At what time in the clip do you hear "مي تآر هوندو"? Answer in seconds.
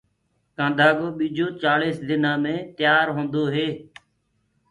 2.43-3.43